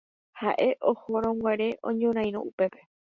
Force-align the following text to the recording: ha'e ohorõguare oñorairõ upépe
ha'e 0.43 0.65
ohorõguare 0.91 1.67
oñorairõ 1.91 2.43
upépe 2.53 2.87